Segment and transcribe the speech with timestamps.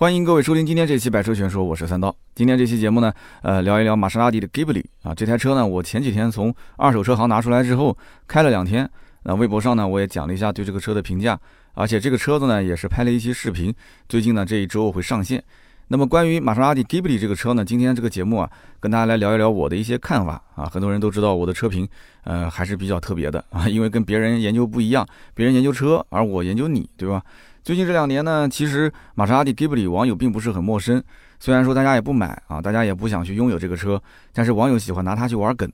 [0.00, 2.14] 欢迎各位收听今天这期《百车全说》，我是三刀。
[2.32, 3.12] 今天这期节目呢，
[3.42, 7.98] 呃，聊一聊玛莎拉蒂的 Ghibli 啊，这台车呢，我前几天从二手车行拿出来之后，
[8.28, 8.88] 开了两天。
[9.24, 11.36] 那微博上呢，我也讲了一下对这个车的评价，
[11.74, 13.74] 而且这个车子呢，也是拍了一期视频，
[14.08, 15.42] 最近呢这一周会上线。
[15.88, 20.66] 那么关于玛莎拉蒂 Ghibli 这个车呢，今天这个节目啊，跟大家来聊一聊我的一些看法啊。
[20.66, 21.88] 很多人都知道我的车评，
[22.22, 25.04] 呃，还是比较特别的啊，因为跟别人研究不一样，
[25.34, 27.20] 别人研究车，而我研究你，对吧？
[27.68, 31.04] 最近这两年呢，其实玛莎拉蒂 Ghibli 网友并不是很陌生，
[31.38, 35.70] 虽然说大家也不买啊，大家也不想去拥有这个车，但是网友喜欢拿它去玩梗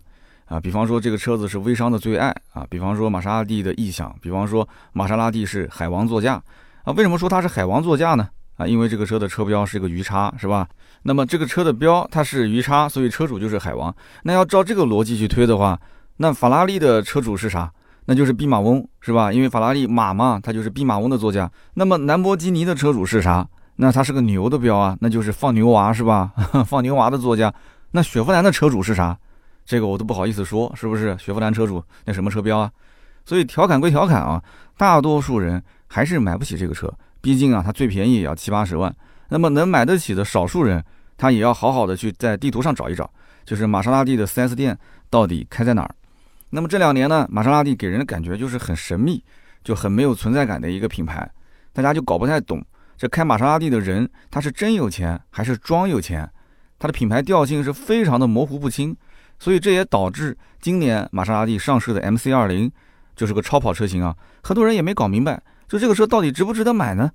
[0.46, 0.58] 啊。
[0.58, 6.42] 比方说这个车子是微商的最爱啊，比方说玛莎拉蒂的异响，比方说玛莎拉蒂是海王座驾
[6.82, 6.92] 啊。
[6.94, 8.28] 为什么说它是海王座驾呢？
[8.56, 10.68] 啊，因为这个车的车标是一个鱼叉，是吧？
[11.04, 13.94] 那么这个车的标它是鱼叉，所以车主就是海王。
[14.24, 15.80] 那要照这个逻辑去推的话，
[16.16, 17.72] 那法拉利的车主是啥？
[18.06, 19.32] 那就是弼马翁，是吧？
[19.32, 21.50] 因为法拉利马嘛，它就是弼马翁的座驾。
[21.74, 23.46] 那么兰博基尼的车主是啥？
[23.76, 26.32] 那它是个牛的标啊，那就是放牛娃，是吧？
[26.66, 27.52] 放牛娃的座驾。
[27.92, 29.16] 那雪佛兰的车主是啥？
[29.64, 31.16] 这个我都不好意思说，是不是？
[31.18, 32.70] 雪佛兰车主那什么车标啊？
[33.24, 34.42] 所以调侃归调侃啊，
[34.76, 36.92] 大多数人还是买不起这个车。
[37.20, 38.94] 毕竟啊，它最便宜也要七八十万。
[39.30, 40.84] 那么能买得起的少数人，
[41.16, 43.10] 他也要好好的去在地图上找一找，
[43.46, 45.94] 就是玛莎拉蒂的 4S 店到底开在哪儿。
[46.54, 49.20] 那么这两年呢，玛莎拉蒂给人的感觉就是很神秘，
[49.64, 51.28] 就很没有存在感的一个品牌，
[51.72, 52.64] 大家就搞不太懂，
[52.96, 56.30] 这开玛莎拉蒂的人他是真有钱还是装有钱？
[56.78, 58.96] 它的品牌调性是非常的模糊不清，
[59.36, 62.70] 所以这也导致今年玛莎拉蒂上市的 MC20
[63.16, 65.42] 就是个超跑车型啊，很多人也没搞明白。
[65.66, 67.10] 就这个车到底值不值得买呢？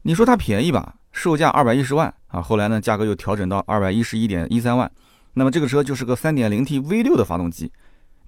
[0.00, 4.90] 你说它便宜吧，售价二百一十万啊，后来呢价格又调整到二百一十一点一三万。
[5.34, 7.70] 那么这个车就是个三点零 T V 六的发动机。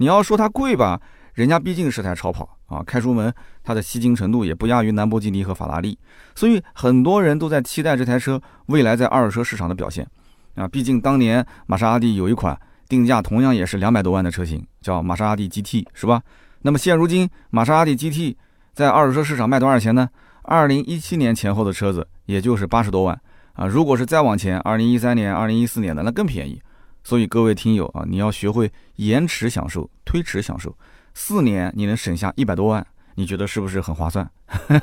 [0.00, 0.98] 你要说它贵吧，
[1.34, 3.30] 人家毕竟是台超跑啊，开出门
[3.62, 5.98] 它的吸睛程度也不亚于兰博基尼和法拉利，
[6.34, 10.08] 所以很多人都在期待这台车未来在二手车市场的表现
[10.54, 10.66] 啊。
[10.66, 16.22] 毕竟当年玛莎拉蒂有一款定价同样也是两百多万的车型，叫玛莎拉蒂 GT，是吧？
[16.62, 18.36] 那么现如今玛莎拉蒂 GT。
[18.72, 20.08] 在二手车市场卖多少钱呢？
[20.42, 23.20] 二零一七年前后的车子也就是八十多万
[23.52, 23.66] 啊！
[23.66, 26.62] 如果是再往前，二零一三年、二零一四年的那更便宜。
[27.02, 30.76] 所以各位听友啊，你要学会延迟享受、推迟享受。
[31.14, 34.30] 四年你能省下一百多万，你觉得是不是很划算？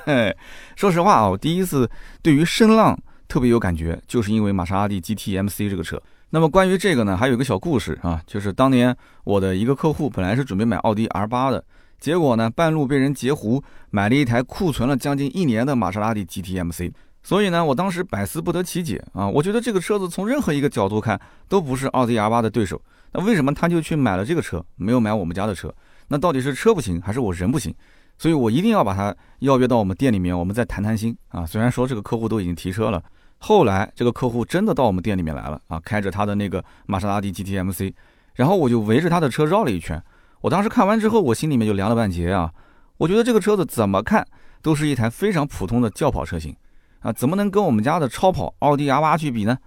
[0.76, 1.90] 说实话啊，我第一次
[2.22, 6.02] 对于声浪特别有感觉，就是因为玛莎拉蒂 GT MC 这个车。
[6.32, 11.64] 那么关于这个呢，还有一个小故事啊，就是当年我的一个客户本来是准备买奥迪 R 八的。
[12.00, 16.92] 结果呢，半路被人截胡，买了一台库存了将近一年的玛莎拉蒂 GT-MC。
[17.28, 19.28] 所以呢，我当时百思不得其解啊！
[19.28, 22.82] 我觉得这个车子从任何一个角度看都不是奥迪 R8 的对手。
[23.12, 25.70] 那为什么他就去买了这个车，没有买我们家的车？
[26.08, 27.76] 那到底是车不行，还是我人不行？
[28.18, 31.46] 所以我一定要把他邀约到我们店里面，我们再谈谈心啊！
[31.46, 33.04] 虽然说这个客户都已经提车了，
[33.40, 37.92] 后来这个客户真的到我们店里面来了啊，开着他的那个玛莎拉蒂 GT-MC，
[38.36, 40.02] 然后我就围着他的车绕了一圈。
[40.40, 42.54] 我当时看完之后，我心里面就凉了半截啊！
[42.96, 44.26] 我觉得这个车子怎么看
[44.62, 46.56] 都是一台非常普通的轿跑车型
[47.02, 49.58] 啊，怎么能跟我们家的超跑奥迪 R8 去比呢？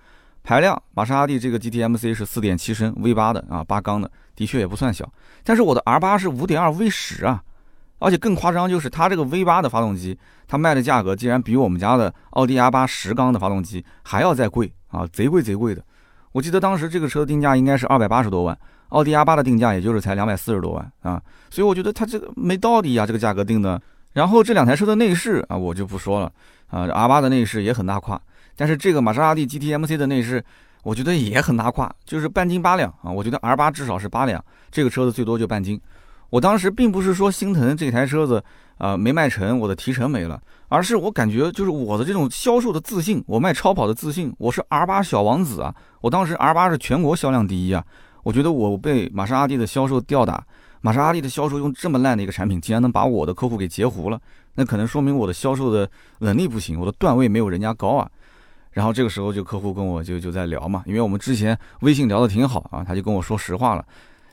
[0.43, 5.07] 排量，玛莎拉蒂这个 GT-MC 是4.7升 V8 的啊，八缸的，的确也不算小。
[5.45, 7.43] 但是我的 R8 是5.2 V10 啊，
[7.99, 10.19] 而且更夸张就是它这个 V8 的发动机，
[10.49, 15.85] 它卖的价格竟然比我们家的奥迪 R8 十缸的发动机还要再贵啊，贼贵贼贵的。
[16.33, 18.59] 我记得当时这个车定价应该是二百八十多万。
[18.89, 23.81] 奥迪 R8 的定价也就是才两百四十多万啊，所以我觉得它这个没道理呀，这个价格定的。
[24.15, 26.33] 然后这两台车的内饰啊，我就不说了
[26.71, 28.21] 啊，R8 的内饰也很拉胯，
[28.57, 30.43] 但是这个玛莎拉蒂 GT-MC 的内饰，
[30.83, 33.11] 我觉得也很拉胯，就是半斤八两啊。
[33.11, 35.81] 我觉得 R8 至少是八两，这个车子最多就半斤。
[36.31, 38.43] 我当时并不是说心疼这台车子
[38.79, 47.85] 啊没卖成，我的提成没了，而是我感觉就是我的这种销售的自信，我卖超跑的自信，我是 R8 小王子啊，我当时 R8 是全国销量第一啊。
[48.23, 50.45] 我觉得我被玛莎拉蒂的销售吊打，
[50.83, 54.21] 玛莎拉蒂的销售用这么烂的一个产品，竟然能把我的客户给截胡了，
[54.55, 55.89] 那可能说明我的销售的
[56.19, 58.11] 能力不行，我的段位没有人家高啊。
[58.73, 63.85] 然后这个时候就客户跟我就就在聊嘛，因为我们之前微信聊得挺好啊，他就跟我说实话了。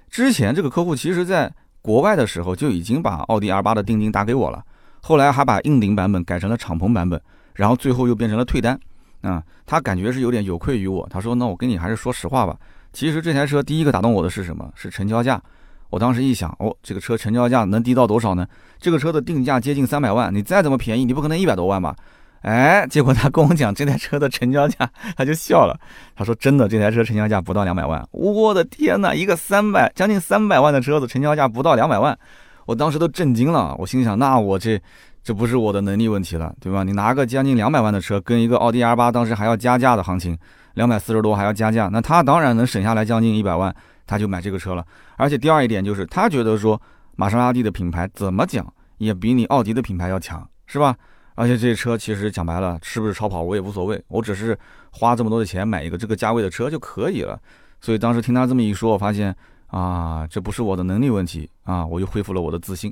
[0.09, 1.51] 之前这个客户其实在
[1.81, 4.63] 国外的时候就已经把奥迪 R8 的定金打给我了，
[5.01, 7.19] 后来还把硬顶版本改成了敞篷版本，
[7.55, 8.79] 然后最后又变成了退单
[9.21, 12.55] 啊，他感觉是有点有愧于我，他说那我跟你还是说实话吧。
[12.93, 14.71] 其实这台车第一个打动我的是什么？
[14.75, 15.41] 是成交价。
[15.89, 18.47] 我当时一想，哦，这个车成交价能低到多少呢？
[18.79, 21.95] 这个车的定价接近三百万，你再怎么便宜，你不可能一百多万吧？
[22.41, 25.77] 哎，结果他跟我讲这台车的成交价，他就笑了。
[26.15, 32.17] 他说：“真的，这台车成交价不到两百万。”我的天哪，一个三百将近三百万的车子，成交价不到两百万，
[32.65, 33.75] 我当时都震惊了。
[33.79, 34.79] 我心想，那我这
[35.23, 36.83] 这不是我的能力问题了，对吧？
[36.83, 40.37] 你拿个将近两百万的车，跟一个奥迪 R 八当时还要加价的行情，
[40.75, 43.75] 两百四十多还要加价，那他当然能省下来将近一百万，
[44.07, 44.83] 他就买这个车了。
[45.17, 46.81] 而且第二一点就是，他觉得说
[47.15, 48.65] 玛莎拉蒂的品牌怎么讲
[48.97, 50.95] 也比你奥迪的品牌要强，是吧？
[51.35, 54.57] 而且这车其实讲白了，是不是超跑我也无所谓，我只是
[54.89, 57.39] 花这么多的钱买一个这个价位的车就可以了。
[57.79, 59.35] 所以当时听他这么一说，我发现
[59.67, 62.91] 啊，这不是我的能力问题啊，我就恢复了我的自信。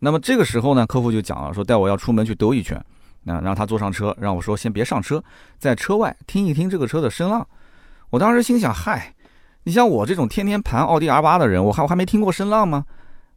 [0.00, 2.84] 那么这个时候呢，客户就讲了，说带我要出门去兜一圈，
[3.22, 5.22] 那让他坐上车，让我说先别上车，
[5.56, 7.46] 在车外听一听这个车的声浪。
[8.10, 9.13] 我当时心想，嗨，
[9.64, 12.84] 你像我这种天天盘奥迪 R 八的人，我还我还没听过声浪吗？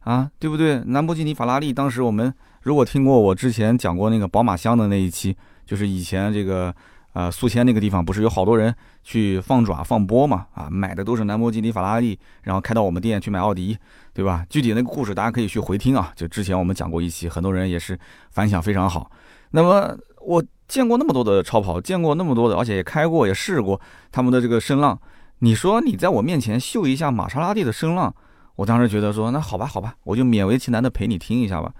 [0.00, 0.82] 啊，对不对？
[0.86, 2.32] 兰博基尼、法拉利，当时我们
[2.62, 5.36] 如果听过我之前讲过那个宝马箱的那一期，
[5.66, 6.74] 就是以前这个。
[7.14, 8.72] 呃，宿迁那个地方不是有好多人
[9.02, 10.46] 去放爪放波嘛？
[10.54, 13.76] 啊，买的都是兰博基尼、法拉利，然后开到我们店去买奥迪，
[14.12, 14.46] 对吧？
[14.48, 16.12] 具体那个故事大家可以去回听啊。
[16.14, 17.98] 就之前我们讲过一期，很多人也是
[18.30, 19.10] 反响非常好。
[19.50, 23.80] 那么我见过那么多的超跑，见过那么多的，而且也开过，也试过
[24.12, 24.96] 他们的这个声浪。
[25.40, 28.14] 你说你在我面前秀一下玛莎拉蒂的声浪，
[28.56, 31.72] 我当时觉得说，那好吧，好吧，我就勉为其难的陪你听一下吧。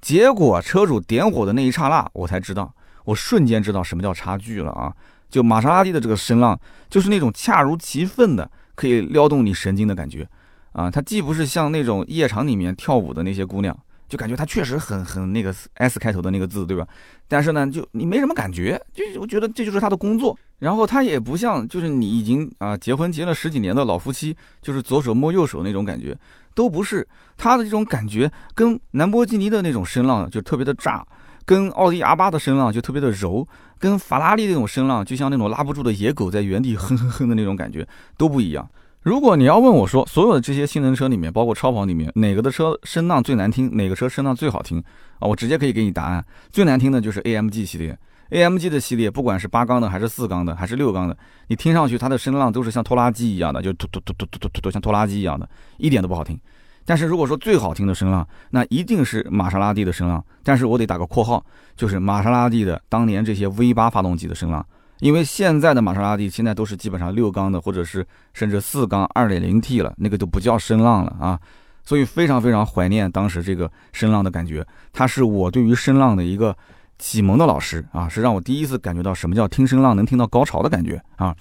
[0.00, 2.74] 结果车主点火的那一刹那，我才知道。
[3.04, 4.94] 我瞬间知道什么叫差距了啊！
[5.28, 6.56] 就玛莎拉蒂的这个声浪，
[6.88, 10.24] 就是那种恰如其分的，可以撩动你神经的感觉
[10.70, 10.88] 啊！
[10.88, 13.76] 它既不是像那种夜场里面跳舞的那些姑娘，
[14.12, 16.86] 就感觉它确实很很那个 S 开头的那个字，对吧？
[17.26, 20.38] 但是呢，就你没什么感觉，就我觉得这就是他的工作。
[20.58, 26.14] 然后他也不像，就是你已经啊结婚结了十几年的老夫妻，就是左手摸右手那种感觉，
[26.54, 31.02] 都不是他的这种感觉，跟兰博基尼的那种声浪就特别的炸。
[31.46, 33.48] 跟奥迪 R 八的声浪就特别的柔，
[33.78, 37.88] 跟法拉利那种声浪就像那种拉不住的野狗在原地哼哼哼的那种感觉
[38.18, 38.68] 都不一样。
[39.02, 44.78] 如果你要问我说，所有的这些性能车里面，包括超跑里面，哪个的车声浪最难听，哪个车声浪最好听
[45.18, 45.26] 啊？
[45.26, 47.98] 我直接可以给你答案，最难听的就是 AMG 系列
[48.30, 51.16] ，AMG 的系列，不管是八缸的还是四缸的还是六缸的，
[51.48, 55.48] 你听上去它的声浪都是像拖拉机一样的，就突突突突突突突像拖拉机一样的，
[55.78, 56.38] 一点都不好听。
[56.84, 60.24] 但是如果说最好听的声浪，那一定是玛莎拉蒂的声浪。
[60.44, 61.44] 但是我得打个括号，
[61.76, 64.64] 就是玛莎拉蒂的当年这些 V 八发动机的声浪，
[65.02, 71.40] 因为现在的玛莎拉蒂现在都是基本上六缸的，或者是甚至四缸二点零 T 了，那个都不叫声浪了啊。
[71.82, 76.56] 所以非常非常怀念当时这个声浪的感觉，它是我对于声浪的一个
[77.00, 81.34] 启蒙的老师啊，是让我第一次感觉到什么叫听声浪能听到高潮的感觉啊。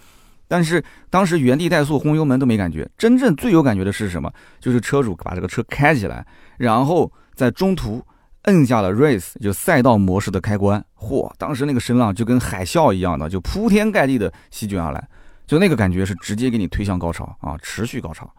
[0.47, 4.33] 但是当时原地怠速轰油门都没感觉，真正最有感觉的是什么？
[4.59, 6.25] 就是车主把这个车开起来，
[6.57, 8.03] 然后在中途
[8.43, 11.31] 摁下了 race 就赛道模式的开关，嚯！
[11.37, 15.07] 当时那个声浪就跟海啸一样的，就铺天盖地的席卷而来，
[15.45, 18.31] 就那个感觉是直接给你推向高潮啊，持续高潮。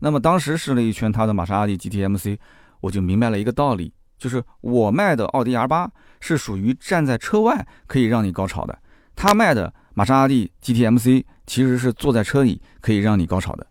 [0.00, 2.38] 那么当时试了一圈他的玛莎拉蒂 GTMC，
[2.80, 5.88] 我就明白了一个道理，就是我卖的奥迪 R8
[6.20, 8.78] 是属于站在车外可以让你高潮的，
[9.16, 9.72] 他卖的。
[9.94, 13.66] 玛莎拉蒂 GTMC 其实是坐在车里可以让你高潮的，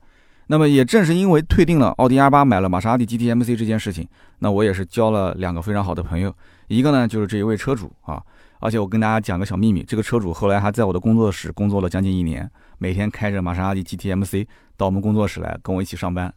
[0.47, 4.07] 那么也正是因为退订了奥迪 R8，买了玛莎拉蒂 GTMC 这件事情，
[4.39, 6.33] 那我也是交了两个非常好的朋友，
[6.67, 8.23] 一个呢就是这一位车主啊，
[8.59, 14.47] 而且我跟大家讲个小秘密，这个车主后来还在我的工作室工作了将近一年，每天开着玛莎拉蒂 GTMC
[14.77, 16.33] 到我们工作室来跟我一起上班，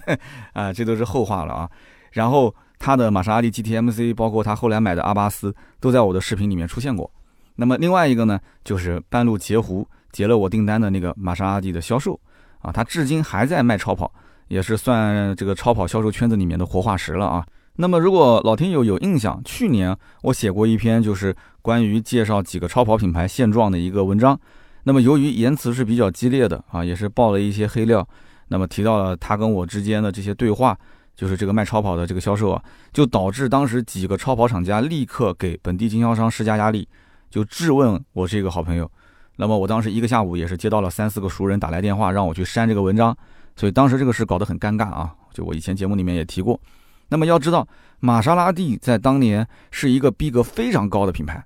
[0.52, 1.70] 啊，这都是后话了啊。
[2.12, 7.10] 然后他的玛莎拉蒂 GTMC，包括他后来买的阿巴斯，都在我的视频里面出现过。
[7.56, 12.20] 那么另外一个呢，就是半路截胡截了我订单的那个玛莎拉蒂的销售
[12.64, 14.12] 啊，他至今还在卖超跑，
[14.48, 17.46] 也是算这个超跑销售圈子里面的活化石了啊。
[17.76, 24.38] 那么如果老听友有印象，去年我写过一篇就是关于介绍几个超跑品牌现状的一个文章，
[24.84, 28.08] 那么由于言辞是比较激烈的啊，也是爆了一些黑料，
[28.48, 30.76] 那么提到了他跟我之间的这些对话，
[31.14, 36.88] 就是这个卖超跑的这个销售啊，就导致当时几个超跑厂家立刻给本地经销商施加压力。
[37.28, 38.88] 就质问我这个好朋友，
[39.36, 43.16] 那么我当时一个下午也是接到了三四个熟人打来电话，让我去删这个文章，
[43.56, 45.12] 所以当时这个事搞得很尴尬啊。
[45.32, 46.60] 就我以前节目里面也提过，
[47.08, 47.66] 那么要知道，
[47.98, 51.44] 玛莎拉蒂在当年是一个逼格非常高的品牌，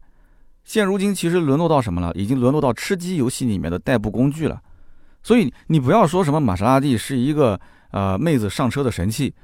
[0.65, 2.13] 现如今其实沦落到什么了？
[2.15, 4.61] 已经沦落到吃鸡游戏里面的代步工具了。
[5.23, 7.59] 所以你不要说什么玛莎拉蒂是一个
[7.93, 9.35] 呃妹子上车的神器，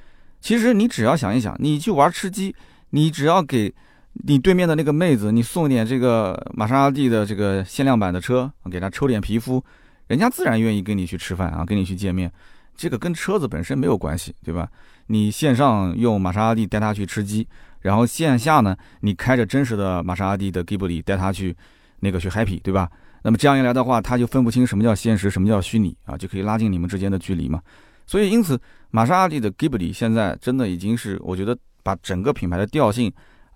[0.41, 2.55] 其实你只要想一想，你去玩吃鸡，
[2.91, 3.75] 你只要给。
[4.23, 9.63] 你对面的那个妹子，你送点这个玛莎拉蒂的这个限量版的车，给她抽点皮肤，
[10.07, 12.31] 人家自然愿意跟你去吃饭啊，跟你去见面。
[12.77, 14.69] 这个跟车子本身没有关系，对吧？
[15.09, 17.47] 你线上用玛莎拉蒂带她去吃鸡，
[17.81, 21.55] 然后线下呢，你开着真实的玛莎拉蒂的 Ghibli 带她去
[22.01, 22.89] 那个去 happy，对吧？
[23.23, 27.61] 那么这样一来的话，他就分不清什么叫现实，什么叫虚拟啊，就可以拉近你们之间的距离嘛。
[28.07, 33.13] 所以因此，玛莎拉蒂的 Ghibli 现在真的已经是，我觉得把整个品牌的调性。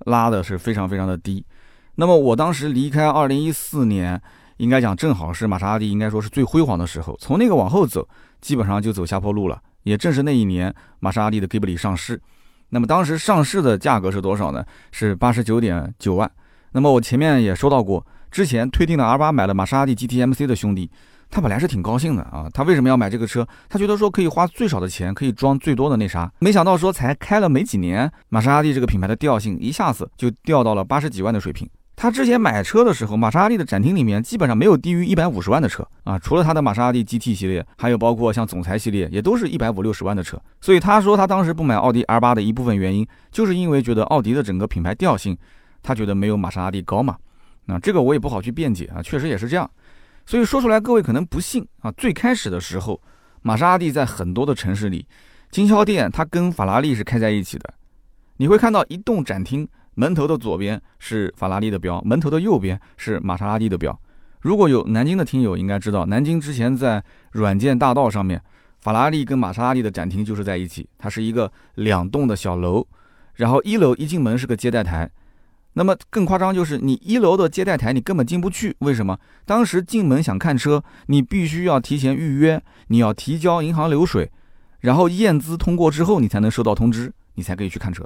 [0.06, 1.44] 拉的是非常非常的低。
[1.96, 4.20] 那么我当时离开二零一四年，
[4.58, 7.16] 应该讲正好是玛莎拉蒂应该说是最辉煌的时候。
[7.18, 8.08] 从那个往后走，
[8.40, 9.60] 基本上就走下坡路了。
[9.82, 12.20] 也正是那一年，玛莎拉蒂的 Ghibli 上市。
[12.70, 14.64] 那么当时上市的价格是多少呢？
[14.92, 16.30] 是八十九点九万。
[16.72, 20.90] 那么我前面也说到过，之前推定的 R 八买了玛莎拉蒂 GTMC 的兄弟。
[21.30, 23.46] 他本来是挺高兴的啊，他为什么要买这个车？
[23.68, 26.30] 他觉得说可以花最少的钱，可以装最多的那啥。
[26.38, 31.68] 没想到说才开了没几年，玛莎拉蒂这个品牌的调性一下子就掉到了八十几万的水平。
[31.94, 40.40] 他之前买车的时候，玛莎拉蒂的展厅里面基本上没有低于一百五十万的车啊，除了他的玛莎拉蒂 GT 系列，还有包括像总裁系列，也都是一百五六十万的车。
[40.60, 45.36] 所以他说他当时不买奥迪 R 八的一部分原因，就是因为觉得奥迪的整个品牌调性，
[45.82, 47.16] 他觉得没有玛莎拉蒂高嘛。
[47.66, 49.68] 那这个我也不好去辩解啊，确实也是这样。
[50.28, 51.90] 所以说出来，各位可能不信啊。
[51.92, 53.00] 最开始的时候，
[53.40, 55.06] 玛莎拉蒂在很多的城市里，
[55.50, 57.72] 经销店它跟法拉利是开在一起的。
[58.36, 63.98] 你会看到一栋展厅门头的左边是法拉利的标，门头的右边是玛莎拉蒂的标。
[64.42, 68.38] 如果有南京的听友应该知道，南京之前在软件大道上面，
[68.80, 72.86] 法拉利跟玛莎拉蒂的展厅就是在一起，它是一个两栋的小楼，
[73.36, 75.10] 然后一楼一进门是个接待台。
[75.78, 79.16] 那么更夸张就是，你一楼的接待台你根本进不去，为什么？
[79.46, 84.28] 当时进门想看车，你必须要提前预约，你要提交银行流水，
[84.80, 88.02] 然后验资通过之后，你才能收到通知，你才可以去看车。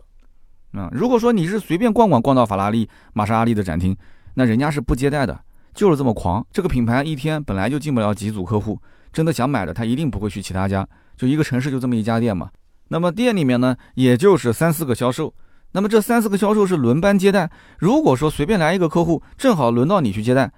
[0.72, 3.96] 啊，如果说你是随便逛逛逛到法拉利、玛莎拉蒂的展厅，
[4.34, 5.40] 那人家是不接待的，
[5.72, 6.46] 就是这么狂。
[6.52, 8.78] 这个品牌一天本来就进不了几组客户，
[9.14, 10.86] 真的想买的他一定不会去其他家，
[11.16, 12.50] 就一个城市就这么一家店嘛。
[12.88, 15.32] 那么店里面呢，也就是三四个销售。
[15.72, 17.50] 那么这三四个销售是轮班接待。
[17.78, 20.50] 如果说随便来一个客户，正好轮到你去接待，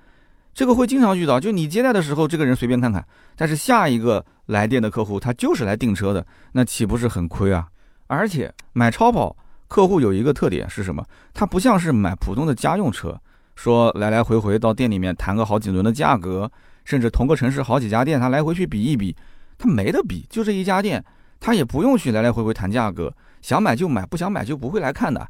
[0.52, 1.40] 这个会经常遇到。
[1.40, 3.04] 就你接待的时候，这个人随便看看，
[3.36, 7.68] 但是下一个来电的客户他就是来订车的，那岂不是很亏啊？
[8.06, 9.34] 而且买超跑
[9.66, 11.04] 客户有一个特点是什么？
[11.32, 13.18] 他不像是买普通的家用车，
[13.56, 16.50] 说来来回回到店里面谈个好几轮的价格，
[16.84, 19.16] 甚至同个城市好几家店他来回去比一比，
[19.56, 21.02] 他没得比，就这一家店，
[21.44, 23.14] 他也不用去来来回回谈价格。
[23.42, 25.28] 想买就买，不想买就不会来看的，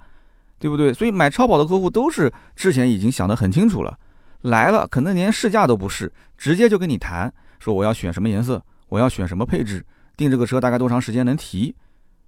[0.61, 0.95] 对不对？
[0.95, 3.99] 所以买超跑的客户都是之前已经想得很清楚了，
[4.43, 9.85] 来了可能连试驾都不试，直接就跟你谈，说我要选什么颜色，我要选什么配置，
[10.17, 11.75] 订这个车大概多长时间能提，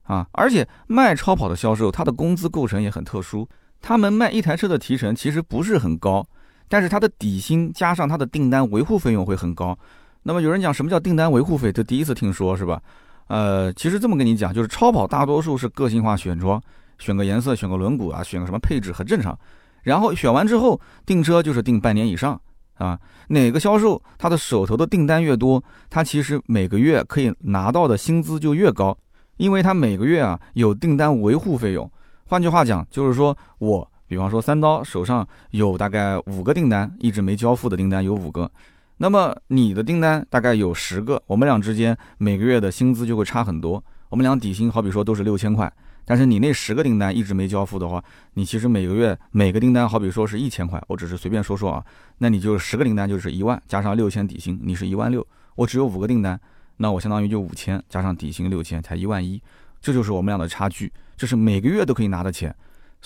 [0.03, 0.27] 啊！
[0.33, 3.49] 而且卖超跑的销售，他的工资构成也很特殊，
[3.81, 6.27] 他们卖一台车的提成其实不是很高，
[6.69, 9.79] 但是他的底薪加上他的订单维护费用会很高。
[10.25, 12.83] 那么有人讲什么叫订单维护费，这第一次听说是吧？
[13.29, 16.63] 呃，其实这么跟你讲，就是超跑大多数是个性化选装，
[16.99, 19.37] 选个颜色，选个轮毂啊，选个什么配置很正常。
[19.83, 22.41] 然后选完之后订车就是订半年以上
[22.75, 22.99] 啊。
[23.29, 28.97] 哪个销售他的手头的订单越多，他其实每个月可以拿到的薪资就越高，
[29.37, 31.91] 因为他每个月啊有订单维护费用。
[32.27, 38.51] 换句话讲，就是说我比方说三刀手上有大概五个订单，一直没交付的订单有五个。
[38.99, 43.83] 那么你的订单大概有十个，我们俩之间每个月的薪资就会差很多。
[44.09, 45.71] 我们俩底薪好比说都是六千块，
[46.07, 48.03] 但是你那十个订单一直没交付的话，
[48.35, 51.85] 你其实每个月每个订单好比说是一千块，我只是随便说说啊，
[52.19, 55.27] 那你就十个订单就是一万，加上六千底薪，你是一万六。
[55.57, 56.41] 我只有五个订单，
[56.79, 59.43] 那我相当于就五千，加上底薪六千才一万一，
[59.83, 62.55] 这就是我们俩的差距，这是每个月都可以拿的钱。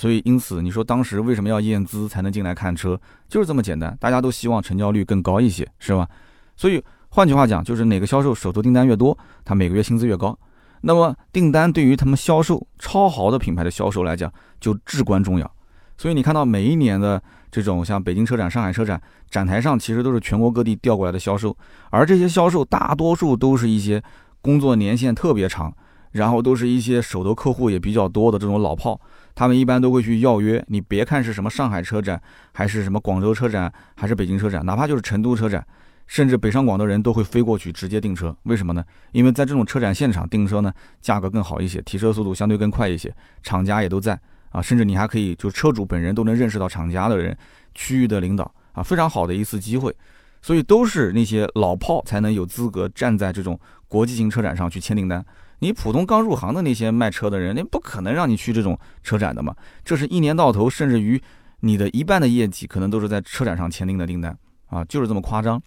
[0.01, 3.95] 所以，因此你说当时为什么要验资才能进来看车，就是这么简单。
[4.01, 6.09] 大家都希望成交率更高一些，是吧？
[6.57, 9.15] 所以换句话讲，就是哪个销售手头订单越多，
[9.45, 10.35] 他每个月薪资越高。
[10.81, 15.55] 那么订单对于他们销售超豪的品牌的销售来讲，就至关重要。
[15.99, 21.55] 所以你看到每一年的这种像北京车展、上海车展展台上，其实都是全国各地调过来的销售，
[21.91, 24.03] 而这些销售大多数都是一些
[24.41, 25.71] 工作年限特别长，
[26.13, 29.01] 然后都是一些手头客户也比较多的这种老炮。
[29.35, 32.21] 他们一般都会去要约，你别看是什么上海车展，
[32.53, 35.65] 还是什么广州车展，还是北京车展，哪怕就是成都车展，
[36.07, 38.37] 甚至北上广的人都会飞过去直接订车。
[38.43, 38.85] 为什么呢？
[39.13, 44.19] 因为在这种车展现场订车呢，价格更好一些，提车速度相对更快一些，厂家也都在
[44.51, 47.37] 啊，甚至你还可以就车主本人都能认识到厂家的人、
[47.75, 49.95] 区域的领导啊，非常好的一次机会。
[50.43, 55.25] 所以都是那些老炮才能有资格站在这种国际型车展上去签订单。
[55.61, 59.55] 你普通刚入行的那些卖车的人，那不可能让你去这种车展的嘛？
[59.85, 61.21] 这是一年到头，甚至于
[61.61, 64.37] 你的一半的业绩，可能都是在车展上签订的订单
[64.69, 65.61] 啊，就是这么夸张。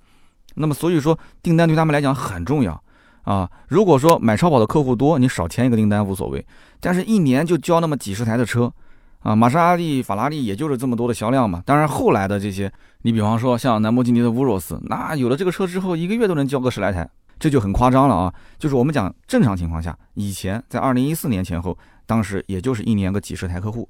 [0.56, 2.84] 那么所以说，订单对他们来讲很重要
[3.24, 3.50] 啊。
[3.68, 6.46] 如果说买超跑的客户多，你少签一个订单无所谓，
[6.80, 8.72] 但是一年就交那么几十台的车
[9.20, 11.62] 啊，玛莎拉蒂、法拉利也就是这么多的销量嘛。
[11.66, 12.72] 当然后来的这些，
[13.04, 17.10] 你比方说像兰博基尼的乌若斯，那有了这个车之后，一个月都能交个十来台。
[17.44, 18.34] 这就很夸张了啊！
[18.58, 23.90] 就是我们讲正常情况下，以前在二零一四年前后，当时也就是一年个几十台客户。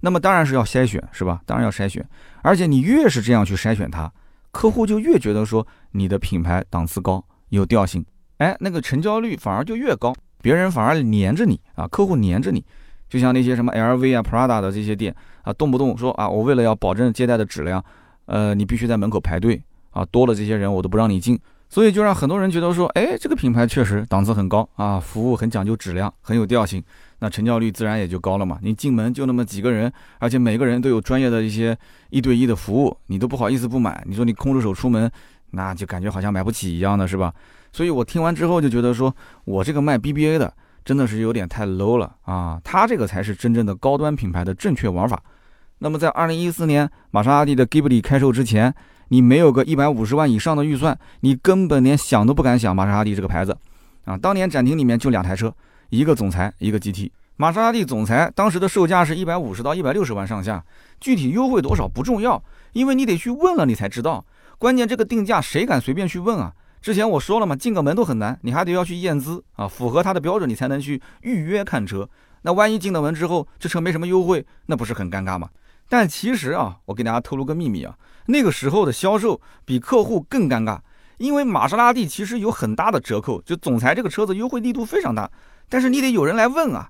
[0.00, 1.40] 那么当然是要筛选，是吧？
[1.46, 2.06] 当然要筛选，
[2.42, 4.12] 而且你越是这样去筛选它，
[4.50, 8.04] 客户就越觉得说你的品牌档次高，有调性，
[8.36, 12.62] 哎，那个成交率反而就越高，别人反而黏着你啊，客户黏着你。
[13.08, 17.82] 就像那些什么 LV 啊、Prada 的这些店啊，动不动说啊，我为了要保证接待的质量，
[18.26, 21.40] 呃，你必须在门口排队啊，多了这些人我都不让你进，
[21.72, 26.84] 所以就让很多人觉得说，哎，这个品牌确实档次很高啊，服务很讲究质量，很有调性，
[27.20, 28.58] 那成交率自然也就高了嘛。
[28.60, 31.74] 你进门就那么几个人，而且每个人都有专业的一些
[32.10, 34.04] 一对一的服务，你都不好意思不买。
[34.06, 35.10] 你说你空着手出门，
[35.52, 37.32] 那就感觉好像买不起一样的是吧？
[37.72, 40.52] 所以我听完之后就觉得说，我这个卖 BBA 的。
[40.84, 42.60] 真的是有点太 low 了啊！
[42.64, 45.22] 它这个才是真正的高端品牌的正确玩法。
[45.78, 48.74] 那么在二零一四年玛莎拉蒂的 Ghibli 开售之前，
[49.12, 53.54] 你没有个一百五十万以上的预算，你根本连想都不敢想玛莎拉蒂这个牌子
[54.06, 54.16] 啊！
[54.16, 55.54] 当年展厅里面就两台车，
[55.90, 57.12] 一个总裁，一个 GT。
[57.36, 60.64] 玛莎拉蒂总裁当时的售价是一百五十到一百六十万上下，
[60.98, 62.42] 具体优惠多少不重要，
[62.72, 64.24] 因为你得去问了你才知道。
[64.56, 66.50] 关键这个定价谁敢随便去问啊？
[66.80, 72.08] 之前我说了嘛，进个门都很难，你还得要去验资啊，符合他的标准，你才能去预约看车。
[72.44, 75.50] 那万一进了门之后，这车没什么优惠，那不是很尴尬吗？
[75.92, 77.94] 但其实啊，我给大家透露个秘密啊，
[78.24, 80.78] 那个时候的销售比客户更尴尬，
[81.18, 85.30] 因为玛莎拉蒂其实有很大的折扣，就总裁这个车子优惠力度非常大，
[85.68, 86.88] 但是你得有人来问啊。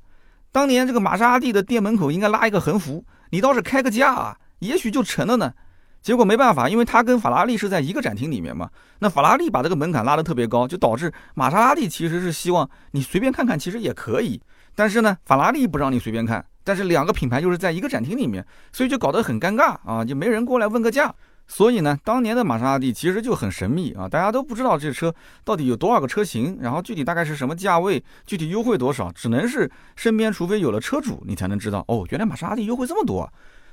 [0.52, 5.52] 当年这个玛莎拉蒂的店门口应该拉一个横幅，你倒是开个价啊，也许就成了呢。
[6.00, 8.71] 结果没办法，因为它跟法拉利是在一个展厅里面嘛。
[9.00, 14.40] 那法拉利把这个门槛拉得特别高，就导致玛莎拉蒂其实是希望你随便看看，其实也可以。
[14.76, 16.44] 但是呢，法拉利不让你随便看。
[16.64, 21.14] 但是两个品牌就是在一个展厅里面，所以就搞得很尴尬啊，就没人过来问个价。
[21.47, 25.14] 所以呢，当年的玛莎拉蒂其实就很神秘啊，大家都不知道这车
[25.45, 33.31] 到底有多少个车型，然后具体大概是什么价位，具体优惠多少，只能是身边除非有了车主，你才能知道哦，原来玛莎拉蒂优惠这么多。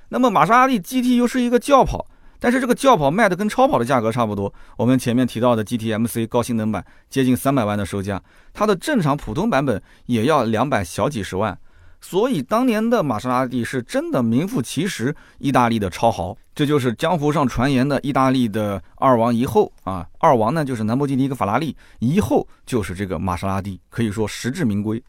[0.10, 2.06] 那么玛莎拉蒂 GT 又是一个轿跑。
[2.42, 4.54] 但是这个轿跑卖的跟超跑的价格差不多。
[4.78, 11.60] 我们前面提到的 GTMC 高性能版接近三百万的售价，它的正常普通版本也要两百小几十万。
[12.02, 20.08] 所以当年的玛莎拉蒂是真的名副其实意大利的超豪，这就是江湖上传言的意大利的二王一后啊。
[20.18, 25.04] 二王呢就是兰博基尼跟法拉利，一后就是这个玛莎拉蒂，可以说实至名归。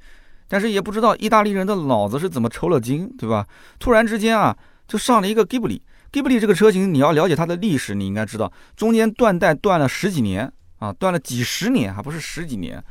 [0.48, 3.46] 但是也不知道意大利人的脑子是怎么抽了筋，对吧？
[3.79, 4.57] 突然之间啊，
[4.88, 5.81] 就上了一个 Ghibli。
[6.12, 12.83] Ghibli 这个车型，你要了解它的历史，你应该知道中间断代断了十几年啊，断了几十年，还不是十几年。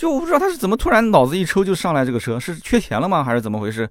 [0.00, 3.86] 就我不知道他是怎么突然脑子一抽就上来这个车，是缺钱了吗，还是怎么回事？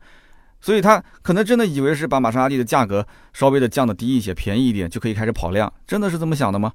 [0.59, 6.73] 所以他可能真的以为是把玛莎拉蒂的价格稍微的降的低一些，便宜一点就可以开始跑量，真的是这么想的吗？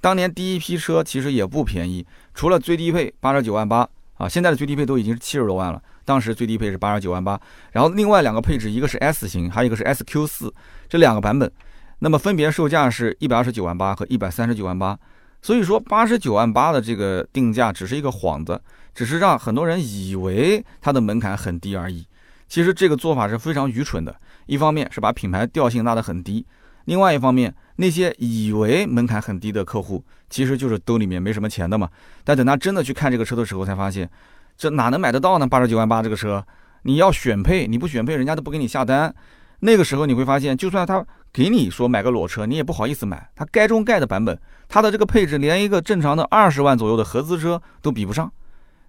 [0.00, 5.82] 当年第一批车其实也不便宜，除了最低配八十九万八啊，现在的最低配都已经是七十多万了。
[6.04, 7.40] 当时最低配是八十九万八，
[7.72, 10.54] 然后另外两个配置，一个是 S 型，还有一个是 SQ 四，
[10.88, 11.50] 这两个版本，
[11.98, 14.96] 那么分别售价是一百二十九万八和一百三十九万八。
[15.42, 18.60] 所以说八十九万八的这个定价只是一个幌子，
[18.96, 22.06] 只是让很多人以为它的门槛很低而已。
[22.48, 26.46] 其实这个做法是非常愚蠢的，一方面是把品牌调性拉得很低，
[26.86, 31.90] 另外一方面那些以为门槛很低的客户，其实就是兜里面没什么钱的嘛。
[32.24, 34.10] 但等他真的去看这个车的时候，才发现。
[34.58, 35.46] 这哪能买得到呢？
[35.46, 36.42] 八十九万八这个车，
[36.84, 39.14] 你要选配，你不选配，人家都不给你下单。
[39.60, 43.28] 那个时候你会发现，就算他给你说买个裸车，你也不好意思买。
[43.34, 48.32] 他该中盖的版本，它的这个配置连一个正常的二十万左右的合资车都比不上。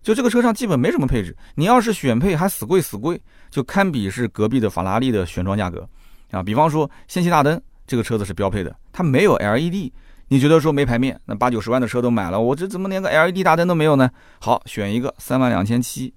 [0.08, 5.86] 就这个车上基本没什么配置，你要是选配还死贵死贵，就堪比是隔壁的法拉利的选装价格
[6.32, 6.42] 啊。
[6.42, 9.92] 比方说氙气大灯，这个车子是标配的，它没有 LED。
[10.30, 14.10] 你觉得说没牌面，那八九十万的车都买了，我这怎么连个 LED 大灯都没有呢？
[14.40, 16.14] 好，选一个三万两千七，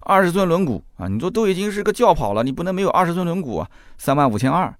[0.00, 1.08] 二十寸轮毂啊！
[1.08, 3.66] 你说都已经是个轿跑了，你不能没有二十寸轮毂啊？
[3.96, 4.70] 三万五千二，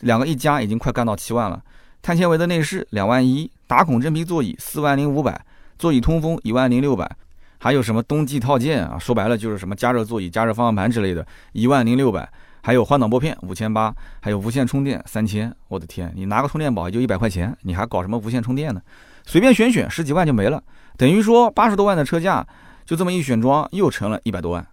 [0.00, 1.62] 两个一加已经快干到七万了。
[2.00, 5.44] 碳纤维的内饰两万一，打孔真皮座椅四万零五百，
[5.78, 7.14] 座椅通风一万零六百，
[7.58, 8.98] 还有什么冬季套件啊？
[8.98, 12.28] 说白了就是什么加热座椅、加热方向盘之类的，一万零六百。
[12.62, 18.82] 还有换挡拨片五千八，还有无线充电三千，我的天，你拿个充电宝也就一百块钱，你还搞什么无线充电呢？
[19.24, 20.60] 随便选选十几万就没了，
[20.96, 22.44] 等于说八十多万的车价
[22.84, 24.66] 就这么一选装又成了一百多万。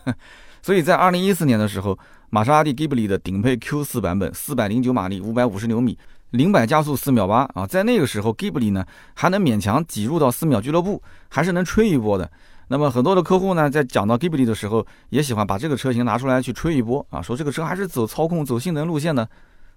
[0.62, 1.98] 所以在二零一四年的时候，
[2.30, 5.98] 玛莎拉蒂 Ghibli 的顶配 Q 四版本，四百零九马力，五百五十牛米，
[6.30, 8.84] 零百加速四秒八啊，在那个时候 Ghibli 呢
[9.14, 12.30] 还能勉强挤入到四秒俱乐部，还是能吹一波的。
[12.68, 19.28] 那么很多的客户呢，在讲到 Ghibli 的时候，也喜欢把这个车型拿出来去吹一波啊，说这个车还是走操控、走性能路线的。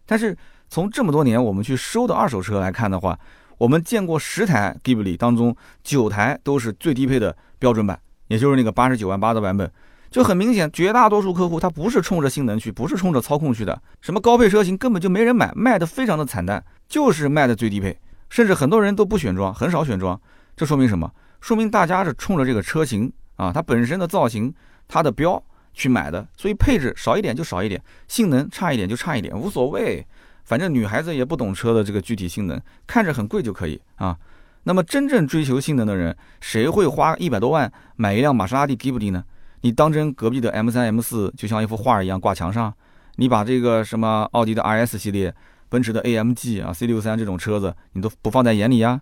[0.05, 0.35] 但是
[0.69, 3.17] 从这么多年我们去收的二手车来看的话，
[3.59, 9.71] 我们见过十台 Ghibli 当中，九台都是最低配的标准版，也就是那个八十九万八的版本。
[10.09, 13.79] 就很明显，绝大多数客户他不是冲着性能去，不是冲着操控去的。
[14.01, 17.97] 什么高配车型根本就没人买，卖的非常的惨淡，就是卖的最低配，
[18.29, 20.19] 甚至很多人都不选装，很少选装。
[20.55, 21.11] 这说明什么？
[21.41, 24.53] 说明大家是冲着这个车型啊，它本身的造型、
[24.87, 25.41] 它的标
[25.73, 30.05] 去买的，所以配置少一点就少一点，性能差一点就差一点，无所谓。
[30.43, 34.17] 反正女孩子也不懂车的这个具体性能，看着很贵就可以啊。
[34.63, 39.23] 那么真正追求性能的人，谁会花一百多万买一辆玛莎拉蒂 Ghibli 呢？
[39.61, 42.73] 你当真隔壁的 M 三 M 四就像一幅画一样挂墙上？
[43.15, 45.35] 你把这个什么奥迪的 RS 系列、
[45.67, 49.01] 奔驰的 AMG 啊、C 六三这种车子，你都不放在眼里呀？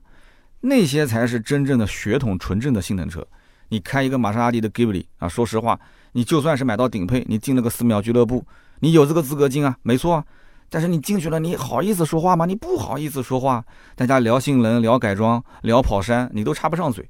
[0.61, 3.25] 那些才是真正的血统纯正的性能车。
[3.69, 5.79] 你开一个玛莎拉蒂的 Ghibli 啊，说实话，
[6.13, 8.43] 你就算是买到顶配，你进了个四秒俱乐部，
[8.79, 10.25] 你有这个资格进啊，没错啊。
[10.69, 12.47] 但是你进去了，你好意思说话吗？
[12.47, 13.63] 你不好意思说话。
[13.95, 17.07] 大家聊性能、聊改装、聊跑山，你都插不上嘴。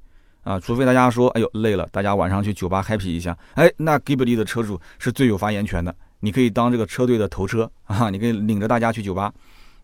[0.48, 9.30] 啊，除非大家说，哎呦累了，大家晚上去酒吧 happy 一下，哎，那 Ghibli 的车主是最有发言权的，你可以当这个车队的头车啊，你可以领着大家去酒吧。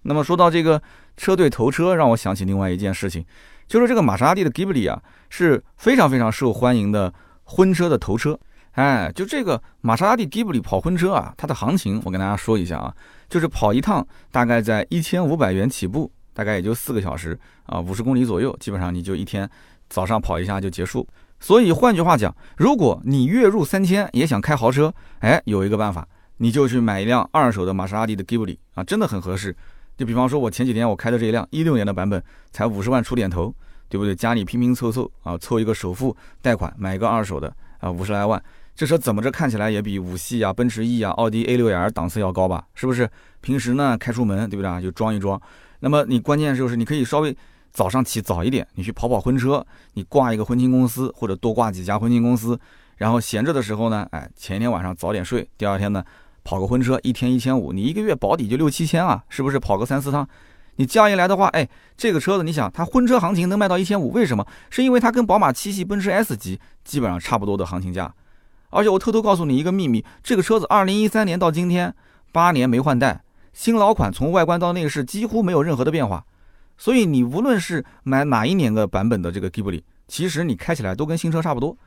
[0.04, 0.82] 那么说到这个
[1.17, 3.26] 车队头车，让我想起另外一件事情，
[3.67, 8.39] 就是这个玛莎拉蒂的 Ghibli 啊，是非常非常受欢迎的婚车的头车。
[8.71, 12.95] 哎，就这个玛莎拉蒂 Ghibli 跑婚车啊，它的行情我跟大家说一下啊，
[13.28, 19.49] 就是跑一趟大概在一千五百元起步，大概也就四个小时啊，五十公里左右，基本上你就一天。
[19.93, 21.08] 早上跑一下就结束，
[21.39, 29.56] 所以换句话讲，如果你月入三千也想开豪车，哎，有一个办法，你就去买一辆二手的玛莎拉蒂的 Ghibli 啊，真的很合适。
[29.95, 33.53] 就比方说，我前几天我开的这一辆一六年的版本，才五十万出点头，
[33.88, 34.15] 对不对？
[34.15, 38.41] 家里拼拼凑凑啊，凑一个首付贷款买一个二手的啊，五十来万，
[38.73, 42.65] 这车怎么着看起来也比五系啊、奔驰 E 啊、奥迪 A 六 L 档次要高吧？
[42.73, 43.08] 是不是？
[43.41, 44.82] 平时呢开出门，对不对啊？
[44.82, 45.39] 就装一装。
[45.82, 47.38] 那么你关键就是你可以稍微。
[47.73, 52.57] 早上起早一点，你去跑跑婚车，你挂一个婚庆公司或者多挂几家婚庆公司，
[52.97, 56.03] 然后闲着的时候呢，哎，前一天晚上早点睡，第二天呢
[56.43, 59.57] 跑个婚车，一天一千五，你一个月保底就六七千啊，是不是？
[59.57, 60.27] 跑个三四趟，
[60.75, 64.45] 你这样一来的话，哎，这个车子你想，它婚车行情能卖到一千五，为什么？
[64.69, 68.13] 是因为它跟宝马七系、奔驰 S 级基本上差不多的行情价，
[68.69, 71.91] 而且我偷偷告诉你一个秘密，这个车子二零一三年到今天
[72.31, 76.23] 八年没换代，新老款从外观到内饰几乎没有任何的变化。
[76.77, 81.77] 所以你无论是买哪一年的版本的这个 Ghibli，其实你开起来都跟新车差不多，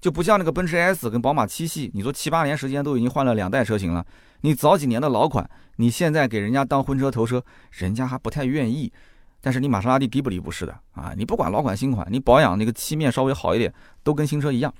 [0.00, 4.04] 就不像那个奔驰 S 跟宝马七系，你说七八年时间都已经换了两代车型了，
[4.42, 8.92] 你早几年的老款，你现在给人家当婚车头车，人家还不太愿意。
[9.42, 14.72] 但是你玛莎拉蒂 Ghibli 不是的啊，你不管老款新款，你保养那个漆面稍微好一点，都跟新车一样。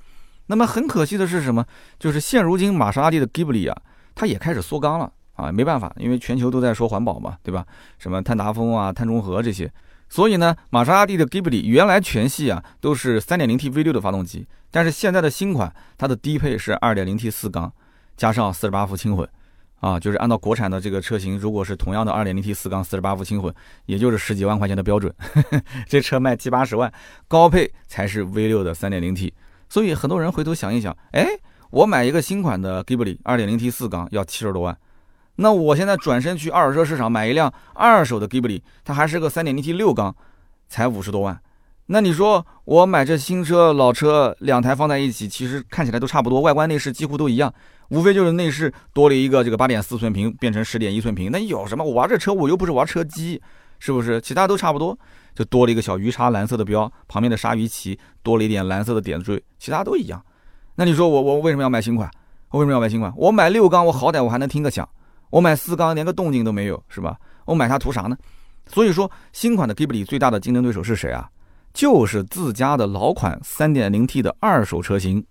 [0.47, 1.65] 那么很可惜的是什么？
[1.99, 3.83] 就是现如今玛莎拉蒂的 Ghibli 啊，
[4.15, 5.13] 它也开始缩缸了。
[5.37, 7.65] 啊，没办法，因为全球都在说环保嘛，对吧？
[7.99, 9.71] 什么碳达峰啊、碳中和这些，
[10.09, 17.73] 所以呢，玛莎拉蒂的 Ghibli 原来全系啊都是 3.0T V6 的发动机，但是现在的新款它的低配是 2.0T 四缸，
[18.17, 19.29] 加上48伏轻混，
[19.81, 25.13] 啊，就是按照国产的这个车型，如果是同样的 2.0T 四缸48伏轻混，也就是十几万块钱的标准，
[25.87, 26.91] 这车卖七八十万，
[27.29, 29.33] 高配才是 V6 的 3.0T，
[29.69, 31.27] 所以很多人回头想一想，哎，
[31.71, 34.75] 我买一个新款的 Ghibli 2.0T 四缸要七十多万。
[35.37, 40.15] 那我现在转身去二手车市场买一辆二手的 Ghibli，它还是个 3.0T 六缸，
[40.69, 41.39] 才五十多万。
[41.89, 47.53] 那你说我买这新车老车两台放在一起，其实看起来都差不多，外观内饰几乎都一样，
[47.91, 51.31] 无非就是内饰多了一个这个8.4寸屏变成10.1寸屏。
[51.31, 51.85] 那有什么？
[51.85, 53.41] 我玩这车我又不是玩车机，
[53.79, 54.21] 是不是？
[54.21, 54.99] 其他都差不多，
[55.35, 60.21] 就多了一个小鱼叉蓝色的标，旁边的鲨鱼鳍多了一点蓝色的点缀，其他都一样。
[60.75, 62.11] 那你说我我为什么要买新款？
[62.51, 63.13] 我为什么要买新款？
[63.17, 64.89] 我买六缸，我好歹我还能听个响。
[65.31, 67.17] 我买四缸连个动静都没有，是吧？
[67.45, 68.17] 我买它图啥呢？
[68.69, 71.29] 所以说，新款的 Ghibli 最大的竞争对手是谁啊？
[71.73, 75.25] 就是自家的老款 3.0T 的二手车型。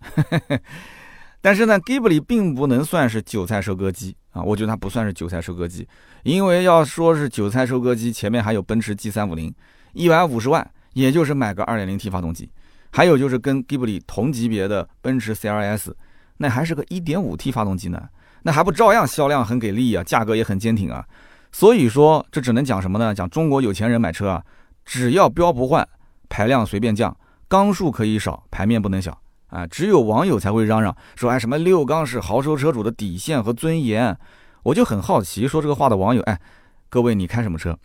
[1.41, 5.87] 但是呢，Ghibli 并不能算是韭菜收割机啊，我觉得它不算是韭菜收割机，
[6.23, 9.53] 因为要说是韭菜收割机，前面还有奔驰 G350，
[9.93, 12.49] 一百五十万，也就是买个 2.0T 发动机，
[12.89, 15.93] 还有就是跟 Ghibli 同级别的奔驰 CLS，
[16.37, 18.09] 那还是个 1.5T 发动机呢。
[18.47, 21.03] 那还不照样销量很给力啊，价格也很坚挺啊，
[21.51, 23.11] 所以说这只能讲什么呢？
[23.11, 24.43] 讲中国有钱人买车啊，
[24.85, 25.87] 只要标不换，
[26.29, 29.65] 排量随便降，缸数可以少，排面不能小啊。
[29.65, 34.15] 只有网友才会嚷嚷说，哎，什么六缸是豪车车主的底线和尊严。
[34.61, 36.39] 我就很好奇，说这个话的网友，哎，
[36.87, 37.75] 各位你开什么车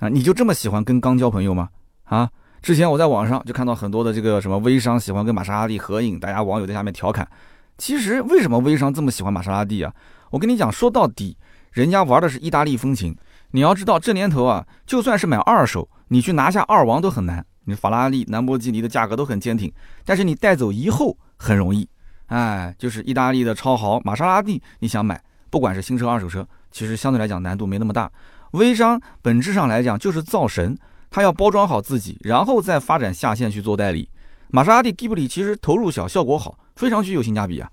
[0.00, 0.10] 啊？
[0.10, 1.70] 你就这么喜欢跟缸交朋友吗？
[2.04, 2.28] 啊？
[2.60, 7.26] 之前我在网上就看到很多的这个什么微商喜欢跟玛莎拉蒂合影，大家网友在下面调侃。
[7.78, 9.92] 其实为什么微商这么喜欢玛莎拉蒂啊？
[10.30, 11.36] 我跟你讲，说到底，
[11.72, 13.16] 人家玩的是意大利风情。
[13.52, 17.44] 你要知道，这年头啊，就算是买二手，你去拿下二王都很难。
[17.64, 19.72] 你法拉利、兰博基尼的价格都很坚挺，
[20.04, 21.88] 但是你带走以后很容易
[22.26, 28.10] 哎，就是意大利的超豪玛莎拉蒂，你想买，不管是新车、二手车，其实相对来讲难度没那么大。
[28.52, 30.76] 微商本质上来讲就是造神，
[31.10, 34.08] 他要包装好自己，然后再发展下线去做代理。
[34.48, 37.70] 玛莎拉蒂、吉布里其实投入小，效果好，非常具有性价比啊。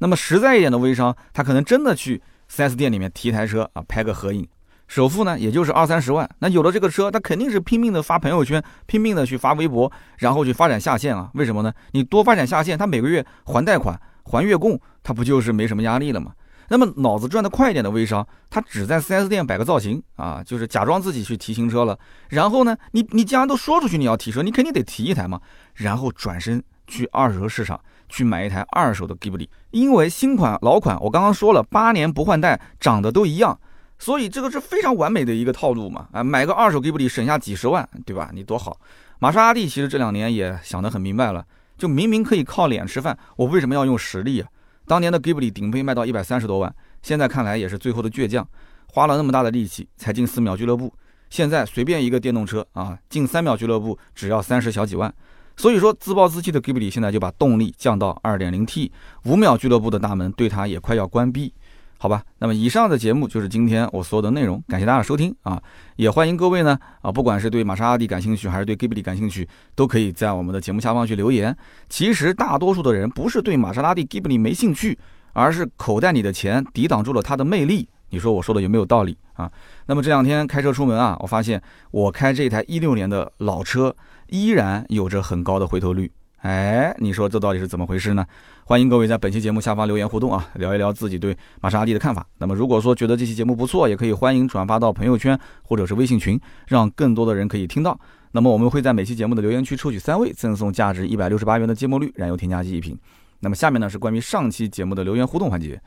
[0.00, 2.20] 那么实在一点的微商，他可能真的去
[2.50, 4.46] 4S 店里面提台车啊，拍个合影。
[4.86, 6.28] 首付呢，也就是二三十万。
[6.40, 11.30] 那有了这个车，他肯定是拼命的发朋友圈，拼命的去发微博，然后去发展下线啊。
[11.34, 11.72] 为什么呢？
[11.92, 16.32] 你多发展下线，他每个月还贷款、还月供，他不就是没什么压力了吗？
[16.68, 21.98] 那么脑子转得快一点的微商，他只在 4S 店摆个造型啊，就是假装自己去提新车了。
[22.28, 25.40] 然后呢，你你既然都说出去你要提车，你肯定得提一台嘛。
[25.74, 33.58] 然后转身去二手车市场去买一台二手的 Ghibli，，因为新款老款我刚刚说了，八年不换代，长得都一样。
[33.98, 38.30] 所以这个是非常完美的一个套路嘛，啊，买个二手 Ghibli 省下几十万，对吧？
[38.32, 38.78] 你多好。
[39.18, 41.44] 玛莎拉蒂其实这两年也想得很明白了，
[41.76, 44.48] 就明明可以靠脸吃饭，我为什么要用实力啊？
[44.86, 48.48] 当年的 Ghibli 顶配卖到一百三十多万，现在看来也是最后的倔强，
[48.86, 50.90] 花了那么大的力气才进四秒俱乐部，
[51.28, 55.12] 现在随便一个电动车啊，进三秒俱乐部只要三十小几万。
[55.60, 58.90] 所以说自暴自弃的吉布力现在就把动力降到二点零 T，
[59.24, 61.52] 五秒俱乐部的大门对它也快要关闭。
[61.98, 65.62] 好吧，那么以上的节目就是今天我所有的内容，感谢大家的收听啊，
[65.96, 71.54] 也欢迎各位呢啊，不管是对玛莎拉蒂感兴趣，还是对 Ghibli 感兴趣，都可以在我们的节目下方去留言。
[71.90, 74.98] 其实大多数的人不是对玛莎拉蒂 Ghibli 没兴趣，
[75.34, 77.86] 而是口袋里的钱抵挡住了它的魅力。
[78.12, 79.52] 你说我说的有没有道理啊？
[79.84, 83.94] 那么这两天开车出门啊，我发现我开这台一六年的老车
[84.30, 86.10] 依然有着很高的回头率。
[86.38, 88.24] 哎，你说这到底是怎么回事呢？
[88.64, 92.26] 欢迎各位在本期节目下方留言互动啊，聊一聊自己对玛莎拉蒂的看法。
[92.38, 97.98] 那么如果说觉得这期节目不错，也可以欢迎转发到朋友圈或者是微信群，让更多的人可以听到。
[98.32, 102.98] 那么我们会在每期节目的留言区抽取三位，赠送价值一百六十八元的芥末绿燃油添加剂一瓶。
[103.40, 105.78] 那么下面呢是关于上期节目的留言互动环节。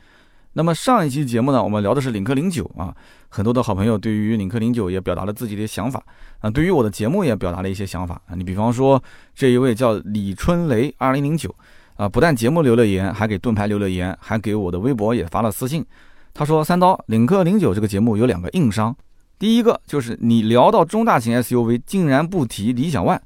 [0.54, 2.94] 那么上一期节目呢，我们聊的是领克零九啊，
[3.28, 6.02] 很多的好朋友对于领克零九也表达了自己的想法
[6.40, 8.34] 啊，对于我的节目也表达了一些想法啊。
[8.36, 9.02] 你比方说
[9.34, 11.54] 这一位叫李春雷二零零九
[11.96, 15.84] 啊，不但节目留了言，还给盾牌留了言，还给我的微博也发了私信。
[16.32, 18.96] 他说：“三刀，领克零九这个节目有两个硬伤，
[19.38, 23.18] 第一个就是你聊到中大型 SUV，竟然不提理想 ONE；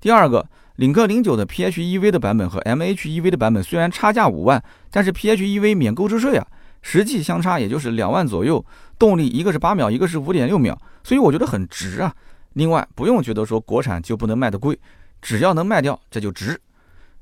[0.00, 6.46] 第二个，领克零九的 PHEV 的版本和 MHEV 的版本虽然差价五万，但是 PHEV 免购置税啊。”
[6.82, 8.64] 实际相差也就是两万左右，
[8.98, 12.14] 动力一个是八秒，一个是五点六秒，所以我觉得很值啊。
[12.54, 14.78] 另外不用觉得说国产就不能卖的贵，
[15.22, 16.60] 只要能卖掉这就值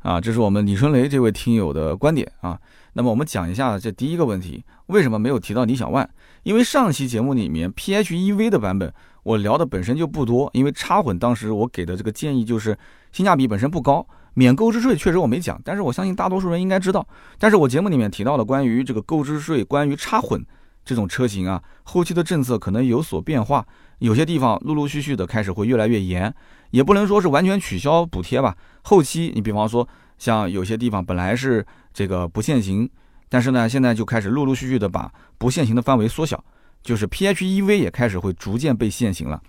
[0.00, 0.20] 啊。
[0.20, 2.58] 这是我们李春雷这位听友的观点啊。
[2.94, 6.08] 那么我们讲一下这第一个问题，为什么没有提到理想 ONE？
[6.42, 8.92] 因为上期节目里面 PHEV 的版本
[9.22, 12.76] 我聊的本身就不多，因为插混当时我给的这个建议就是
[13.12, 14.06] 性价比本身不高。
[14.34, 17.06] 免购置税确实我没讲，但是我相信大多数人应该知道。
[17.36, 20.40] 但是我节目里面提到了关于这个购置税、关于插混
[20.84, 23.66] 这种车型啊，后期的政策可能有所变化，
[23.98, 26.32] 有些地方陆陆续续的开始会越来越严，
[26.70, 28.56] 也不能说是完全取消补贴吧。
[28.82, 32.88] 后期你比方说像有些地方本来是这个不限行，
[33.28, 36.42] 但是呢现在就开始陆陆续续的把不限行的范围缩小，
[36.82, 39.40] 就是 PHEV 也开始会逐渐被限行了。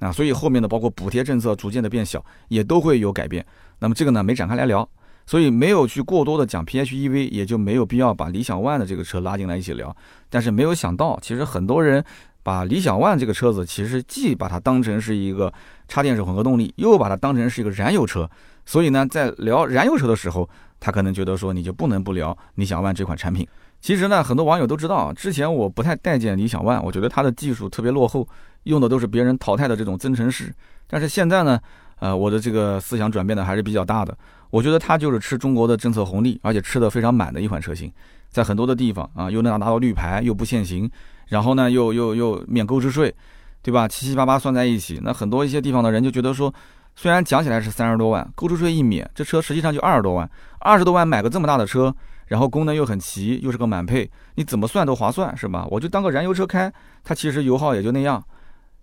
[0.00, 3.44] 啊，所以后面的包括补贴政策逐渐的变小，也都会有改变。
[3.80, 4.88] 那么这个呢没展开来聊，
[5.26, 9.94] 所以没有去过多的讲 PHEV，也就没有必要把理想 ONE 的这个车拉进来一起聊。
[10.30, 12.02] 但是没有想到，其实很多人
[12.42, 15.52] 把理想 ONE 这个车子，其实既把它当成是一个
[15.86, 18.28] 插电式混合动力，又把它当成是一个燃油车。
[18.64, 20.48] 所以呢，在聊燃油车的时候，
[20.78, 23.46] 他可能觉得说你就不能不聊理想 ONE 这款产品。
[23.80, 28.26] 其实呢，很多网友都知道，之前我不太待见理想 ONE，我觉得它的技术特别落后。
[28.64, 30.54] 用的都是别人淘汰的这种增程式，
[30.86, 31.58] 但是现在呢，
[31.98, 34.14] 呃，我的这个思想转变的还是比较大的。
[34.50, 37.90] 我觉得它就是吃中国的政策红利，而且吃的非常满的一款车型，
[38.28, 40.90] 在很多的地方啊，又能拿到绿牌，又不限行，
[41.28, 43.14] 然后呢，又又又免购置税，
[43.62, 43.88] 对吧？
[43.88, 46.52] 七七八八算在一起，那很多一些地方的人就觉得说，
[46.94, 51.94] 虽然讲起来是三十多万，购置税一免，这车实际上就二十多万，二十多万买个这么大的车，
[52.30, 55.66] 然后功能又很齐，又是个满配，你怎么算都划算，是吧？
[55.68, 58.24] 我就当个燃油车开，它其实油耗也就那样。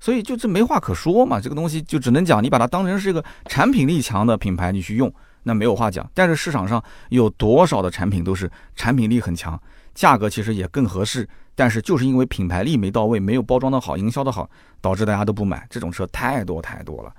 [0.02, 5.10] 所以就这没话可说嘛，这个东西就只能讲你把它当成是一个产品力强的品牌你去用，
[5.44, 6.06] 那没有话讲。
[6.14, 9.58] 但是市场上有多少的产品都是产品力很强，
[9.96, 14.50] 价格其实也更合适，但是就是因为品牌力没到位，没有包装的好，营销的好，
[14.82, 15.66] 导致大家都不买。
[15.70, 17.14] 这种车太多太多了。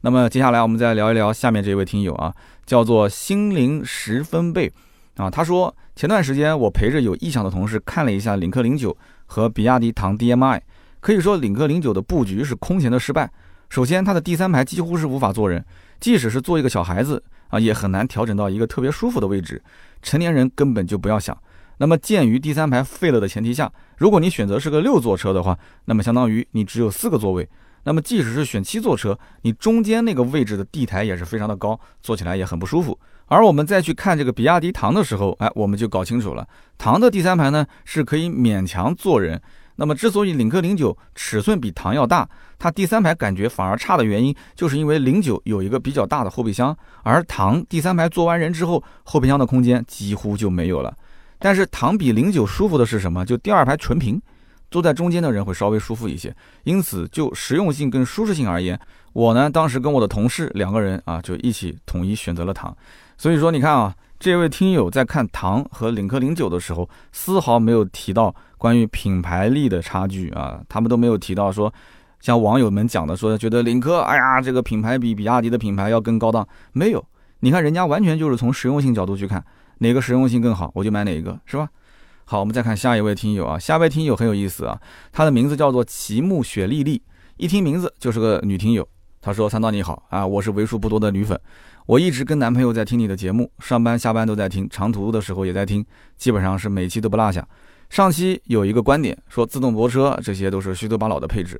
[0.00, 2.34] 那么接下来我们再聊一聊下面这位听友啊，
[2.66, 4.72] 叫做心灵十分贝
[5.18, 10.60] 啊，他说前段时间我陪着有意向的同事看了一下领克零九和比亚迪唐 DMI。
[11.00, 13.30] 可以说，领克零九的布局是空前的失败。
[13.68, 15.64] 首先，它的第三排几乎是无法坐人，
[16.00, 19.62] 即使是坐一个小孩子啊，也很难调整到一个特别舒服的位置。
[20.02, 21.36] 成年人根本就不要想。
[21.78, 27.48] 那么，鉴于第三排废了的前提下，如果你选择是个六座车的话，那么相当于你只有四个座位。
[27.88, 32.98] 那么，即使是选七座车，你中间那个位置的地台也是非常的高，坐起来也很不舒服。
[33.28, 36.46] 而我们再去看这个比亚迪唐的时候，哎，我们就搞清楚了，
[36.76, 39.40] 唐的第三排呢是可以勉强坐人。
[39.76, 50.94] 那么，之所以领克零九尺寸比唐要大，它第三排感觉反而差的原因，就是因为零九有一个比较大的后备箱，而唐第三排坐完人之后，后备箱的空间几乎就没有了。
[51.38, 53.24] 但是唐比零九舒服的是什么？
[53.24, 54.20] 就第二排纯平，
[54.70, 56.34] 坐在中间的人会稍微舒服一些。
[56.64, 58.78] 因此，就实用性跟舒适性而言，
[59.12, 62.76] 我呢当时跟我的同事两个人啊，就一起统一选择了唐。
[63.16, 71.72] 所以说，你看啊，这位听友在看唐和领克零九的时候，丝毫没有提到关于品牌力的差距啊，他们都没有提到说，
[72.20, 77.04] 像网友们讲的说，觉得领克，哎呀，这个品牌比比亚迪的品牌要更高档，没有。
[77.40, 79.44] 你看人家完全就是从实用性角度去看。
[79.80, 81.68] 哪个实用性更好，我就买哪一个，是吧？
[82.30, 84.78] 好，我们再看下一位听友啊，下一位听友很有意思啊，
[85.10, 87.00] 他的名字叫做齐木雪莉莉，
[87.38, 88.86] 一听名字就是个女听友。
[89.22, 91.40] 他说：“三刀你好啊，我是为数不多的女粉，
[91.86, 95.82] 我一直跟男朋友在听你的节目，上班下班都在听，长途的时候也在听，
[96.18, 97.48] 基本上是每期都不落下。
[97.88, 101.58] 上期有一个观点说自动泊车这些都是虚头巴脑的配置，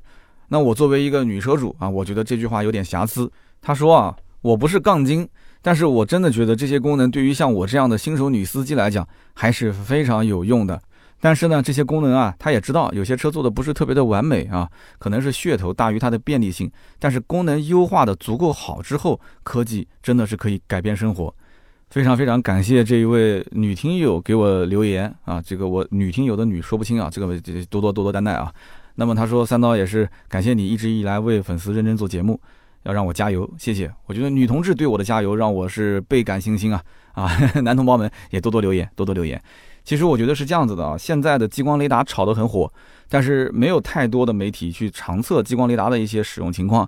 [0.49, 3.31] 那我作为一个女车主啊，我觉得这句话有点瑕疵。
[3.59, 5.27] 他说啊，我不是杠精。”
[5.61, 10.81] 但是我真的觉得这些功能对于像我这样的新手女司机来讲还是非常有用的。
[11.21, 16.71] 但是呢，这些功能啊，他也知道有些车做的不是特别的完美啊，可能是噱头大于它的便利性。
[16.97, 21.35] 但是功能优化的足够好之后，科技真的是可以改变生活。
[21.89, 27.27] 非常非常感谢这一位女听友给我留言啊，这个我女听友的女说不清啊，这个
[27.69, 28.49] 多多多多担待啊。
[28.95, 32.39] 那么他说三刀也是感谢你一直以来为粉丝认真做节目。
[32.83, 33.91] 要让我加油，谢谢。
[34.05, 36.81] 我觉得女同志对我的加油让我是倍感信心啊
[37.13, 37.29] 啊！
[37.63, 39.41] 男同胞们也多多留言，多多留言。
[39.83, 42.71] 其实我觉得是这样子的啊，现在的激光雷达炒得很火，
[43.07, 46.87] 但是没有太多的媒体去长测激光雷达的一些使用情况。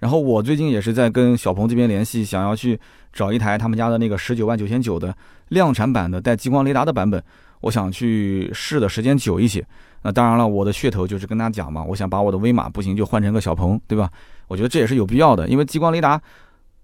[0.00, 2.78] 然后我最近也是在跟小鹏这边联系，想要去
[3.12, 5.16] 找一台他们家的那个十九万九千九的
[5.48, 7.22] 量产版的带激光雷达的版本，
[7.60, 9.64] 我想去试的时间久一些。
[10.02, 14.10] 那当然了，我的噱头就是跟他讲嘛，我想把我的威马不行就换成个小鹏，对吧？
[14.52, 16.20] 我觉得这也是有必要的，因为激光雷达，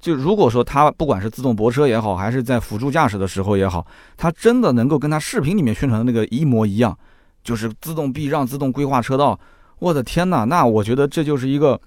[0.00, 6.96] 就如果说它不管是自动泊车也好，还是在辅助驾驶的时候也好，它真的能够跟它视频里面宣传的那个一模一样，
[7.44, 9.38] 就是自动避让、自动规划车道，
[9.80, 10.44] 我的天哪！
[10.44, 11.78] 那我觉得这就是一个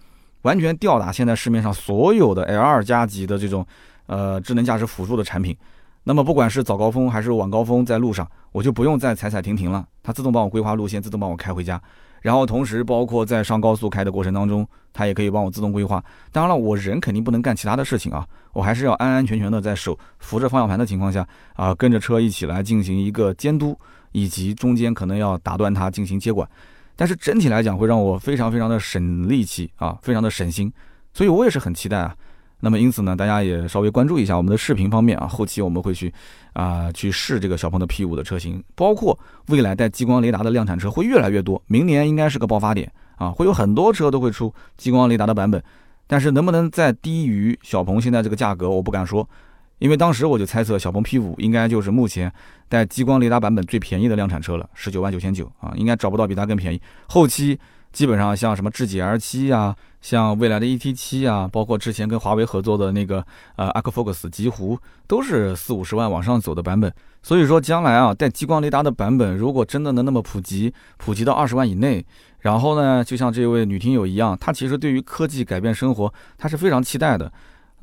[0.44, 3.66] 完全吊打现在市面上所有的 L 二加级的这种
[4.06, 5.58] 呃智能驾驶辅助的产品。
[6.04, 11.82] 那么不管是早高峰还是晚高峰，在路上我就不用再踩踩停停了，它自动帮我规划路线，自动帮我开回家。
[12.22, 16.04] 然后同时包括在上高速开的过程当中，它也可以帮我自动规划。
[16.32, 23.78] 当然了，我人肯定不能干其他的事情啊，我还是要安安全全的在手扶着方向盘的情况下啊，跟着车一起来进行一个监督，
[24.12, 26.48] 以及中间可能要打断它进行接管。
[26.96, 30.72] 但是整体来讲会让我非常非常的省力气啊，非常的省心，
[31.14, 32.16] 所以我也是很期待啊。
[32.62, 36.14] 那么因此呢，大家也稍微关注一下我们的视频方面啊，后期我们会去
[36.54, 45.62] 啊去试这个小鹏的 P5 的车型，包括未来带激光雷达的量产车会越来越多，明年应该是个爆发点啊，会有很多车都会出激光雷达的版本，
[46.06, 49.28] 但是能不能再低于小鹏现在这个价格，我不敢说，
[49.80, 52.32] 因为当时我就猜测小鹏 P5 应该就是目前
[52.70, 57.60] 带激光雷达版本最便宜的量产车了，十九万九千九啊，应该找不到比它更便宜，后期。
[57.92, 63.26] 基本上像什么智己 L 七呀，像未来的 ET 七啊，包括之前跟华为合作的那个
[63.58, 66.94] 呃 AQUA FOX 极狐，都是四五十万往上走的版本。
[67.22, 72.04] 所以说将来啊，带激光雷达的版本，如果真的能那么普及，普及到二十万以内，
[72.40, 77.32] 然后呢，就像这位女听友一样，她其实对于科技改变生活，她是非常期待的。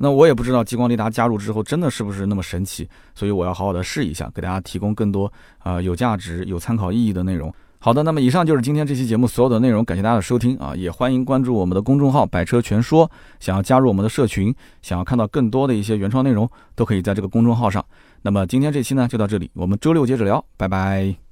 [0.01, 7.53] 那我也不知道激光雷达加入之后真的是不是那么神奇，所以我要好好的试一下，给大家提供更多啊有价值、有参考意义的内容。
[7.81, 17.83] 好的，那么以上就是今天这期节目所有的内容，感谢大家的收听啊，也欢迎关注我们的公众号“百车全说”，想要加入我们的社群，想要看到更多的一些原创内容，都可以在这个公众号上。
[18.21, 21.28] 那么今天这期呢就到这里，我们周六接着聊，拜拜。